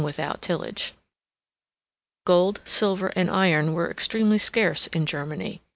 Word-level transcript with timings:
Cæsar, 0.01 0.15
vi. 0.15 0.55
22.] 0.65 0.93
Gold, 2.25 2.59
silver, 2.65 3.09
and 3.09 3.29
iron, 3.29 3.73
were 3.73 3.91
extremely 3.91 4.39
scarce 4.39 4.87
in 4.87 5.05
Germany. 5.05 5.61